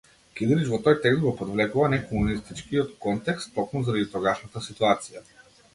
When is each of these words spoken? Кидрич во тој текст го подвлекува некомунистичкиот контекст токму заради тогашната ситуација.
Кидрич 0.37 0.69
во 0.69 0.79
тој 0.87 0.95
текст 1.03 1.21
го 1.25 1.33
подвлекува 1.41 1.91
некомунистичкиот 1.95 2.97
контекст 3.09 3.55
токму 3.61 3.87
заради 3.91 4.11
тогашната 4.17 4.69
ситуација. 4.73 5.25